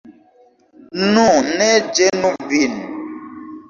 [1.11, 1.27] Nu,
[1.61, 1.69] ne
[2.01, 2.85] ĝenu vin!